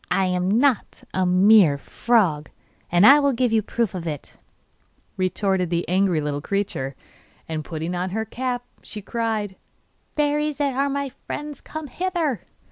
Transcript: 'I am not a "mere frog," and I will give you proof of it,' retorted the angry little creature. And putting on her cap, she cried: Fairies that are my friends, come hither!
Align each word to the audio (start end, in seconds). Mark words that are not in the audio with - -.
'I 0.09 0.25
am 0.25 0.51
not 0.59 1.03
a 1.13 1.27
"mere 1.27 1.77
frog," 1.77 2.49
and 2.91 3.05
I 3.05 3.19
will 3.19 3.33
give 3.33 3.53
you 3.53 3.61
proof 3.61 3.93
of 3.93 4.07
it,' 4.07 4.35
retorted 5.15 5.69
the 5.69 5.87
angry 5.87 6.19
little 6.19 6.41
creature. 6.41 6.95
And 7.47 7.63
putting 7.63 7.93
on 7.93 8.09
her 8.09 8.25
cap, 8.25 8.63
she 8.81 9.03
cried: 9.03 9.57
Fairies 10.15 10.57
that 10.57 10.73
are 10.73 10.89
my 10.89 11.09
friends, 11.27 11.61
come 11.61 11.85
hither! 11.85 12.41